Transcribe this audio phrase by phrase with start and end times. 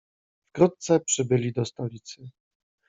[0.49, 2.29] "Wkrótce przybyli do stolicy."